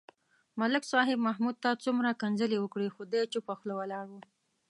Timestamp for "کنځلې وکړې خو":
2.21-3.01